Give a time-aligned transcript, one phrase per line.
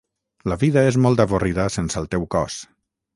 [0.51, 2.57] La vida és molt avorrida sense el teu cos.